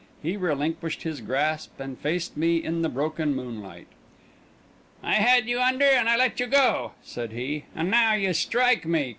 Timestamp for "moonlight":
3.35-3.85